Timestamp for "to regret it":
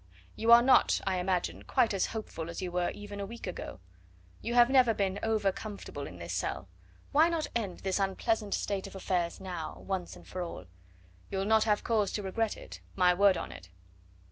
12.13-12.81